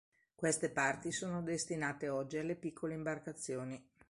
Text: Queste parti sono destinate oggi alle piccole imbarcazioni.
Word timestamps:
Queste 0.33 0.71
parti 0.71 1.11
sono 1.11 1.43
destinate 1.43 2.09
oggi 2.09 2.39
alle 2.39 2.55
piccole 2.55 2.95
imbarcazioni. 2.95 3.87